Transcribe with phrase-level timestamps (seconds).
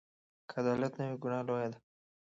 [0.49, 1.77] که عدالت نه وي، ګناه لویه ده.